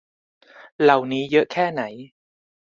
[0.81, 1.81] เหล่านี้เยอะแค่ไหน